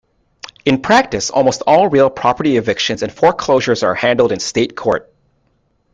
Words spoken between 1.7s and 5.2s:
real property evictions and foreclosures are handled in state court.